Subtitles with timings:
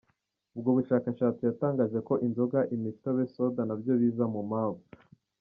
[0.55, 4.83] ubwo bushakashatsi yatangaje ko Inzoga, Imitobe, Soda nabyo biza mu mpamvu